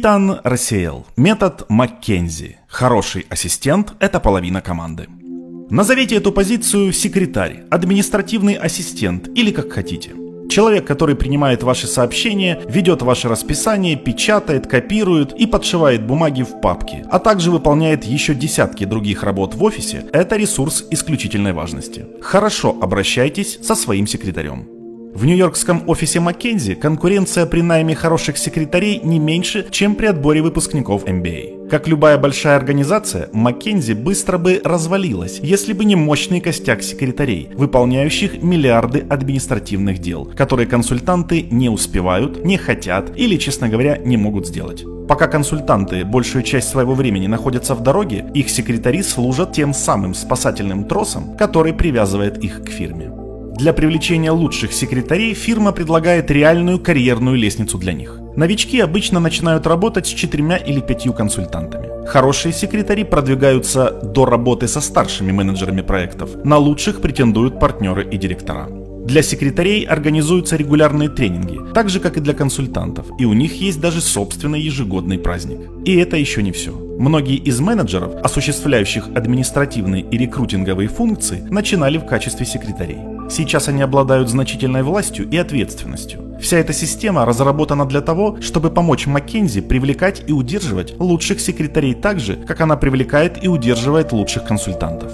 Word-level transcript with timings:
Итан 0.00 0.38
рассеял. 0.44 1.08
Метод 1.16 1.64
Маккензи. 1.68 2.58
Хороший 2.68 3.26
ассистент– 3.30 3.94
это 3.98 4.20
половина 4.20 4.60
команды. 4.60 5.08
Назовите 5.70 6.14
эту 6.14 6.30
позицию 6.30 6.92
секретарь, 6.92 7.64
административный 7.68 8.54
ассистент 8.54 9.26
или 9.34 9.50
как 9.50 9.72
хотите. 9.72 10.12
Человек, 10.48 10.86
который 10.86 11.16
принимает 11.16 11.64
ваши 11.64 11.88
сообщения, 11.88 12.60
ведет 12.68 13.02
ваше 13.02 13.28
расписание, 13.28 13.96
печатает, 13.96 14.68
копирует 14.68 15.32
и 15.32 15.46
подшивает 15.46 16.06
бумаги 16.06 16.42
в 16.44 16.60
папки, 16.60 17.04
а 17.10 17.18
также 17.18 17.50
выполняет 17.50 18.04
еще 18.04 18.36
десятки 18.36 18.84
других 18.84 19.24
работ 19.24 19.56
в 19.56 19.64
офисе, 19.64 20.04
это 20.12 20.36
ресурс 20.36 20.86
исключительной 20.92 21.54
важности. 21.54 22.06
Хорошо 22.22 22.76
обращайтесь 22.80 23.58
со 23.64 23.74
своим 23.74 24.06
секретарем. 24.06 24.77
В 25.14 25.24
нью-йоркском 25.24 25.82
офисе 25.88 26.20
Маккензи 26.20 26.74
конкуренция 26.74 27.46
при 27.46 27.60
найме 27.60 27.94
хороших 27.94 28.38
секретарей 28.38 29.00
не 29.02 29.18
меньше, 29.18 29.66
чем 29.70 29.94
при 29.94 30.06
отборе 30.06 30.42
выпускников 30.42 31.04
MBA. 31.04 31.68
Как 31.68 31.88
любая 31.88 32.18
большая 32.18 32.56
организация, 32.56 33.28
Маккензи 33.32 33.92
быстро 33.92 34.38
бы 34.38 34.60
развалилась, 34.64 35.40
если 35.42 35.72
бы 35.72 35.84
не 35.84 35.96
мощный 35.96 36.40
костяк 36.40 36.82
секретарей, 36.82 37.50
выполняющих 37.54 38.42
миллиарды 38.42 39.00
административных 39.00 39.98
дел, 39.98 40.24
которые 40.24 40.66
консультанты 40.66 41.42
не 41.42 41.68
успевают, 41.68 42.44
не 42.44 42.56
хотят 42.56 43.10
или, 43.16 43.36
честно 43.36 43.68
говоря, 43.68 43.98
не 43.98 44.16
могут 44.16 44.46
сделать. 44.46 44.84
Пока 45.08 45.26
консультанты 45.26 46.04
большую 46.04 46.42
часть 46.42 46.68
своего 46.68 46.94
времени 46.94 47.26
находятся 47.26 47.74
в 47.74 47.82
дороге, 47.82 48.30
их 48.34 48.50
секретари 48.50 49.02
служат 49.02 49.52
тем 49.52 49.72
самым 49.74 50.14
спасательным 50.14 50.84
тросом, 50.84 51.36
который 51.36 51.72
привязывает 51.72 52.38
их 52.44 52.62
к 52.62 52.68
фирме. 52.68 53.07
Для 53.58 53.72
привлечения 53.72 54.30
лучших 54.30 54.72
секретарей 54.72 55.34
фирма 55.34 55.72
предлагает 55.72 56.30
реальную 56.30 56.78
карьерную 56.78 57.36
лестницу 57.36 57.76
для 57.76 57.92
них. 57.92 58.20
Новички 58.36 58.78
обычно 58.78 59.18
начинают 59.18 59.66
работать 59.66 60.06
с 60.06 60.10
четырьмя 60.10 60.58
или 60.58 60.78
пятью 60.80 61.12
консультантами. 61.12 62.06
Хорошие 62.06 62.52
секретари 62.52 63.02
продвигаются 63.02 63.90
до 63.90 64.26
работы 64.26 64.68
со 64.68 64.80
старшими 64.80 65.32
менеджерами 65.32 65.80
проектов. 65.80 66.30
На 66.44 66.56
лучших 66.56 67.00
претендуют 67.00 67.58
партнеры 67.58 68.08
и 68.08 68.16
директора. 68.16 68.68
Для 69.04 69.22
секретарей 69.22 69.84
организуются 69.84 70.54
регулярные 70.54 71.08
тренинги, 71.08 71.58
так 71.74 71.88
же 71.88 71.98
как 71.98 72.16
и 72.16 72.20
для 72.20 72.34
консультантов, 72.34 73.06
и 73.18 73.24
у 73.24 73.32
них 73.32 73.60
есть 73.60 73.80
даже 73.80 74.00
собственный 74.00 74.60
ежегодный 74.60 75.18
праздник. 75.18 75.58
И 75.84 75.96
это 75.96 76.16
еще 76.16 76.44
не 76.44 76.52
все. 76.52 76.70
Многие 76.70 77.36
из 77.36 77.58
менеджеров, 77.58 78.14
осуществляющих 78.22 79.08
административные 79.16 80.02
и 80.02 80.16
рекрутинговые 80.16 80.88
функции, 80.88 81.40
начинали 81.50 81.98
в 81.98 82.06
качестве 82.06 82.46
секретарей. 82.46 83.17
Сейчас 83.30 83.68
они 83.68 83.82
обладают 83.82 84.28
значительной 84.28 84.82
властью 84.82 85.28
и 85.28 85.36
ответственностью. 85.36 86.36
Вся 86.40 86.58
эта 86.58 86.72
система 86.72 87.24
разработана 87.24 87.84
для 87.84 88.00
того, 88.00 88.38
чтобы 88.40 88.70
помочь 88.70 89.06
Маккензи 89.06 89.60
привлекать 89.60 90.22
и 90.26 90.32
удерживать 90.32 90.98
лучших 90.98 91.40
секретарей 91.40 91.94
так 91.94 92.20
же, 92.20 92.36
как 92.36 92.60
она 92.60 92.76
привлекает 92.76 93.42
и 93.42 93.48
удерживает 93.48 94.12
лучших 94.12 94.44
консультантов. 94.44 95.12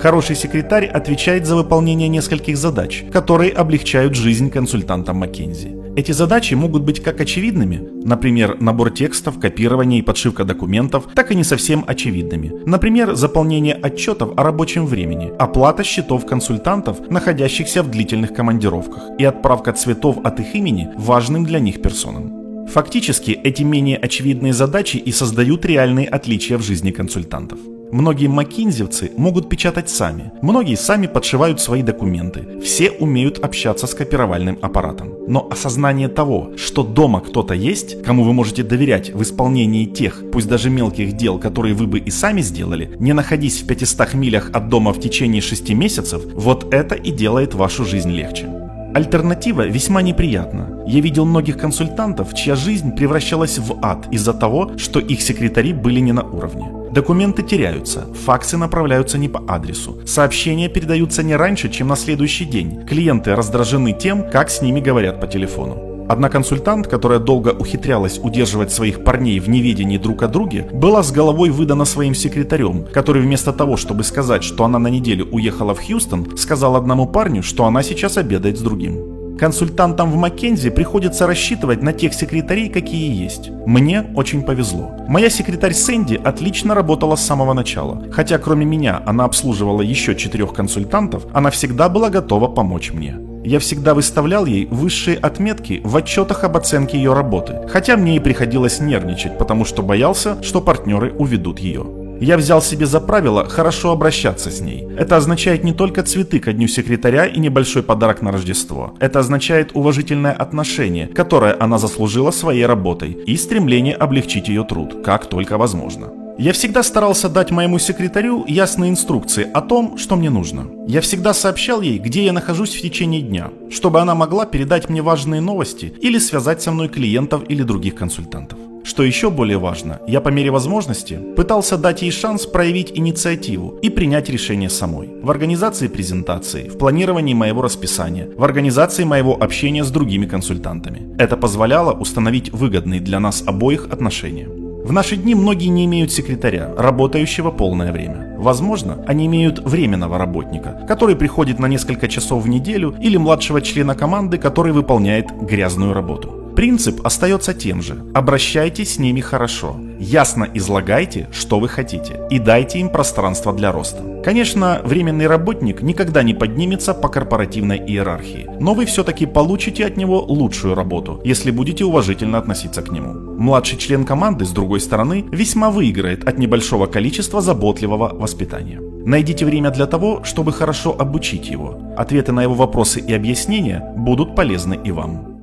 Хороший 0.00 0.36
секретарь 0.36 0.86
отвечает 0.86 1.46
за 1.46 1.56
выполнение 1.56 2.08
нескольких 2.08 2.56
задач, 2.56 3.04
которые 3.12 3.52
облегчают 3.52 4.14
жизнь 4.14 4.50
консультантам 4.50 5.18
Маккензи. 5.18 5.83
Эти 5.96 6.10
задачи 6.10 6.54
могут 6.54 6.82
быть 6.82 7.00
как 7.00 7.20
очевидными, 7.20 7.88
например, 8.04 8.60
набор 8.60 8.90
текстов, 8.90 9.38
копирование 9.38 10.00
и 10.00 10.02
подшивка 10.02 10.44
документов, 10.44 11.04
так 11.14 11.30
и 11.30 11.36
не 11.36 11.44
совсем 11.44 11.84
очевидными, 11.86 12.52
например, 12.66 13.14
заполнение 13.14 13.74
отчетов 13.74 14.32
о 14.36 14.42
рабочем 14.42 14.86
времени, 14.86 15.32
оплата 15.38 15.84
счетов 15.84 16.26
консультантов, 16.26 17.10
находящихся 17.10 17.84
в 17.84 17.90
длительных 17.90 18.34
командировках, 18.34 19.02
и 19.18 19.24
отправка 19.24 19.72
цветов 19.72 20.18
от 20.24 20.40
их 20.40 20.54
имени 20.56 20.88
важным 20.96 21.44
для 21.44 21.60
них 21.60 21.80
персонам. 21.80 22.66
Фактически 22.66 23.30
эти 23.30 23.62
менее 23.62 23.96
очевидные 23.96 24.52
задачи 24.52 24.96
и 24.96 25.12
создают 25.12 25.64
реальные 25.64 26.08
отличия 26.08 26.58
в 26.58 26.62
жизни 26.62 26.90
консультантов. 26.90 27.58
Многие 27.94 28.26
макинзевцы 28.26 29.12
могут 29.16 29.48
печатать 29.48 29.88
сами, 29.88 30.32
многие 30.42 30.74
сами 30.74 31.06
подшивают 31.06 31.60
свои 31.60 31.80
документы, 31.80 32.60
все 32.60 32.90
умеют 32.90 33.38
общаться 33.38 33.86
с 33.86 33.94
копировальным 33.94 34.58
аппаратом. 34.62 35.12
Но 35.28 35.46
осознание 35.48 36.08
того, 36.08 36.50
что 36.56 36.82
дома 36.82 37.20
кто-то 37.20 37.54
есть, 37.54 38.02
кому 38.02 38.24
вы 38.24 38.32
можете 38.32 38.64
доверять 38.64 39.14
в 39.14 39.22
исполнении 39.22 39.84
тех, 39.84 40.24
пусть 40.32 40.48
даже 40.48 40.70
мелких 40.70 41.12
дел, 41.12 41.38
которые 41.38 41.76
вы 41.76 41.86
бы 41.86 42.00
и 42.00 42.10
сами 42.10 42.40
сделали, 42.40 42.96
не 42.98 43.12
находясь 43.12 43.62
в 43.62 43.68
500 43.68 44.14
милях 44.14 44.50
от 44.52 44.68
дома 44.68 44.92
в 44.92 44.98
течение 44.98 45.40
6 45.40 45.70
месяцев, 45.70 46.20
вот 46.34 46.74
это 46.74 46.96
и 46.96 47.12
делает 47.12 47.54
вашу 47.54 47.84
жизнь 47.84 48.10
легче. 48.10 48.48
Альтернатива 48.92 49.68
весьма 49.68 50.02
неприятна. 50.02 50.82
Я 50.84 50.98
видел 50.98 51.26
многих 51.26 51.58
консультантов, 51.58 52.34
чья 52.34 52.56
жизнь 52.56 52.96
превращалась 52.96 53.58
в 53.58 53.78
ад 53.82 54.08
из-за 54.10 54.34
того, 54.34 54.72
что 54.78 54.98
их 54.98 55.22
секретари 55.22 55.72
были 55.72 56.00
не 56.00 56.10
на 56.10 56.24
уровне. 56.24 56.83
Документы 56.94 57.42
теряются, 57.42 58.06
факсы 58.24 58.56
направляются 58.56 59.18
не 59.18 59.28
по 59.28 59.42
адресу, 59.48 59.98
сообщения 60.06 60.68
передаются 60.68 61.24
не 61.24 61.34
раньше, 61.34 61.68
чем 61.68 61.88
на 61.88 61.96
следующий 61.96 62.44
день. 62.44 62.86
Клиенты 62.86 63.34
раздражены 63.34 63.92
тем, 63.92 64.30
как 64.30 64.48
с 64.48 64.62
ними 64.62 64.78
говорят 64.78 65.20
по 65.20 65.26
телефону. 65.26 66.06
Одна 66.08 66.28
консультант, 66.28 66.86
которая 66.86 67.18
долго 67.18 67.48
ухитрялась 67.48 68.20
удерживать 68.22 68.72
своих 68.72 69.02
парней 69.02 69.40
в 69.40 69.48
неведении 69.48 69.98
друг 69.98 70.22
о 70.22 70.28
друге, 70.28 70.68
была 70.72 71.02
с 71.02 71.10
головой 71.10 71.50
выдана 71.50 71.84
своим 71.84 72.14
секретарем, 72.14 72.86
который 72.92 73.22
вместо 73.22 73.52
того, 73.52 73.76
чтобы 73.76 74.04
сказать, 74.04 74.44
что 74.44 74.64
она 74.64 74.78
на 74.78 74.86
неделю 74.86 75.26
уехала 75.32 75.74
в 75.74 75.84
Хьюстон, 75.84 76.36
сказал 76.36 76.76
одному 76.76 77.08
парню, 77.08 77.42
что 77.42 77.64
она 77.64 77.82
сейчас 77.82 78.18
обедает 78.18 78.56
с 78.56 78.62
другим. 78.62 79.13
Консультантам 79.38 80.10
в 80.10 80.16
Маккензи 80.16 80.70
приходится 80.70 81.26
рассчитывать 81.26 81.82
на 81.82 81.92
тех 81.92 82.14
секретарей, 82.14 82.68
какие 82.68 83.12
есть. 83.12 83.50
Мне 83.66 84.06
очень 84.14 84.42
повезло. 84.42 84.92
Моя 85.08 85.28
секретарь 85.28 85.72
Сэнди 85.72 86.20
отлично 86.22 86.74
работала 86.74 87.16
с 87.16 87.26
самого 87.26 87.52
начала. 87.52 88.04
Хотя 88.12 88.38
кроме 88.38 88.64
меня 88.64 89.02
она 89.06 89.24
обслуживала 89.24 89.82
еще 89.82 90.14
четырех 90.14 90.52
консультантов, 90.52 91.26
она 91.32 91.50
всегда 91.50 91.88
была 91.88 92.10
готова 92.10 92.46
помочь 92.46 92.92
мне. 92.92 93.16
Я 93.44 93.58
всегда 93.58 93.92
выставлял 93.92 94.46
ей 94.46 94.66
высшие 94.70 95.18
отметки 95.18 95.82
в 95.84 95.94
отчетах 95.96 96.44
об 96.44 96.56
оценке 96.56 96.96
ее 96.96 97.12
работы, 97.12 97.60
хотя 97.68 97.96
мне 97.96 98.16
и 98.16 98.20
приходилось 98.20 98.80
нервничать, 98.80 99.36
потому 99.36 99.66
что 99.66 99.82
боялся, 99.82 100.42
что 100.42 100.62
партнеры 100.62 101.12
уведут 101.12 101.58
ее. 101.58 102.03
Я 102.24 102.38
взял 102.38 102.62
себе 102.62 102.86
за 102.86 103.00
правило 103.00 103.46
хорошо 103.46 103.90
обращаться 103.90 104.50
с 104.50 104.60
ней. 104.60 104.88
Это 104.96 105.18
означает 105.18 105.62
не 105.62 105.74
только 105.74 106.02
цветы 106.02 106.40
ко 106.40 106.54
дню 106.54 106.68
секретаря 106.68 107.26
и 107.26 107.38
небольшой 107.38 107.82
подарок 107.82 108.22
на 108.22 108.32
Рождество. 108.32 108.94
Это 108.98 109.18
означает 109.18 109.72
уважительное 109.74 110.32
отношение, 110.32 111.06
которое 111.06 111.54
она 111.60 111.76
заслужила 111.76 112.30
своей 112.30 112.64
работой, 112.64 113.10
и 113.10 113.36
стремление 113.36 113.94
облегчить 113.94 114.48
ее 114.48 114.64
труд, 114.64 115.04
как 115.04 115.26
только 115.26 115.58
возможно. 115.58 116.12
Я 116.38 116.54
всегда 116.54 116.82
старался 116.82 117.28
дать 117.28 117.50
моему 117.50 117.78
секретарю 117.78 118.46
ясные 118.48 118.90
инструкции 118.90 119.46
о 119.52 119.60
том, 119.60 119.98
что 119.98 120.16
мне 120.16 120.30
нужно. 120.30 120.66
Я 120.88 121.02
всегда 121.02 121.34
сообщал 121.34 121.82
ей, 121.82 121.98
где 121.98 122.24
я 122.24 122.32
нахожусь 122.32 122.74
в 122.74 122.80
течение 122.80 123.20
дня, 123.20 123.50
чтобы 123.70 124.00
она 124.00 124.14
могла 124.14 124.46
передать 124.46 124.88
мне 124.88 125.02
важные 125.02 125.42
новости 125.42 125.92
или 126.00 126.18
связать 126.18 126.62
со 126.62 126.72
мной 126.72 126.88
клиентов 126.88 127.42
или 127.50 127.62
других 127.62 127.96
консультантов. 127.96 128.58
Что 128.84 129.02
еще 129.02 129.30
более 129.30 129.56
важно, 129.56 130.00
я 130.06 130.20
по 130.20 130.28
мере 130.28 130.50
возможности 130.50 131.18
пытался 131.36 131.78
дать 131.78 132.02
ей 132.02 132.10
шанс 132.10 132.44
проявить 132.44 132.92
инициативу 132.94 133.78
и 133.80 133.88
принять 133.88 134.28
решение 134.28 134.68
самой. 134.68 135.08
В 135.22 135.30
организации 135.30 135.88
презентации, 135.88 136.68
в 136.68 136.76
планировании 136.76 137.32
моего 137.32 137.62
расписания, 137.62 138.28
в 138.36 138.44
организации 138.44 139.04
моего 139.04 139.42
общения 139.42 139.84
с 139.84 139.90
другими 139.90 140.26
консультантами. 140.26 141.16
Это 141.18 141.38
позволяло 141.38 141.92
установить 141.92 142.52
выгодные 142.52 143.00
для 143.00 143.20
нас 143.20 143.42
обоих 143.46 143.86
отношения. 143.90 144.48
В 144.48 144.92
наши 144.92 145.16
дни 145.16 145.34
многие 145.34 145.68
не 145.68 145.86
имеют 145.86 146.12
секретаря, 146.12 146.70
работающего 146.76 147.50
полное 147.50 147.90
время. 147.90 148.36
Возможно, 148.36 149.02
они 149.06 149.24
имеют 149.24 149.60
временного 149.60 150.18
работника, 150.18 150.84
который 150.86 151.16
приходит 151.16 151.58
на 151.58 151.68
несколько 151.68 152.06
часов 152.06 152.44
в 152.44 152.48
неделю, 152.48 152.94
или 153.00 153.16
младшего 153.16 153.62
члена 153.62 153.94
команды, 153.94 154.36
который 154.36 154.72
выполняет 154.72 155.32
грязную 155.40 155.94
работу. 155.94 156.43
Принцип 156.56 157.04
остается 157.04 157.52
тем 157.52 157.82
же. 157.82 158.04
Обращайтесь 158.14 158.94
с 158.94 158.98
ними 158.98 159.20
хорошо. 159.20 159.76
Ясно 159.98 160.48
излагайте, 160.54 161.28
что 161.32 161.58
вы 161.58 161.68
хотите, 161.68 162.20
и 162.30 162.38
дайте 162.38 162.78
им 162.78 162.90
пространство 162.90 163.52
для 163.52 163.72
роста. 163.72 164.02
Конечно, 164.24 164.80
временный 164.84 165.26
работник 165.26 165.82
никогда 165.82 166.22
не 166.22 166.32
поднимется 166.32 166.94
по 166.94 167.08
корпоративной 167.08 167.78
иерархии, 167.78 168.48
но 168.60 168.74
вы 168.74 168.86
все-таки 168.86 169.26
получите 169.26 169.84
от 169.84 169.96
него 169.96 170.20
лучшую 170.20 170.74
работу, 170.76 171.20
если 171.24 171.50
будете 171.50 171.84
уважительно 171.84 172.38
относиться 172.38 172.82
к 172.82 172.92
нему. 172.92 173.12
Младший 173.36 173.76
член 173.76 174.04
команды, 174.04 174.44
с 174.44 174.50
другой 174.50 174.80
стороны, 174.80 175.24
весьма 175.32 175.70
выиграет 175.70 176.26
от 176.26 176.38
небольшого 176.38 176.86
количества 176.86 177.40
заботливого 177.40 178.14
воспитания. 178.14 178.80
Найдите 179.04 179.44
время 179.44 179.70
для 179.70 179.86
того, 179.86 180.22
чтобы 180.22 180.52
хорошо 180.52 180.94
обучить 180.96 181.48
его. 181.48 181.78
Ответы 181.96 182.32
на 182.32 182.42
его 182.42 182.54
вопросы 182.54 183.00
и 183.00 183.12
объяснения 183.12 183.92
будут 183.96 184.36
полезны 184.36 184.78
и 184.82 184.92
вам. 184.92 185.33